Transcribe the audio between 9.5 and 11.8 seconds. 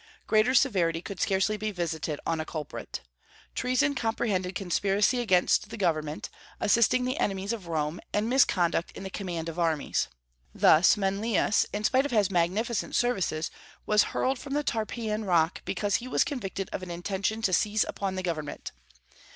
armies. Thus Manlius,